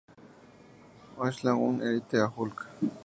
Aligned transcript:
Onslaught 1.17 1.83
elige 1.85 2.17
a 2.21 2.25
Hulk. 2.27 2.59